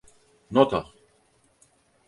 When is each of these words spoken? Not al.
Not 0.57 0.73
al. 0.79 0.89